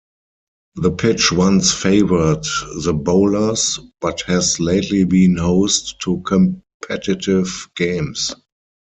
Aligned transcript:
The 0.77 0.89
pitch 0.89 1.31
once 1.31 1.71
favoured 1.71 2.43
the 2.79 2.91
bowlers 2.91 3.79
but 3.99 4.21
has 4.21 4.59
lately 4.59 5.03
been 5.03 5.37
host 5.37 5.99
to 5.99 6.21
competitive 6.25 7.69
games. 7.75 8.33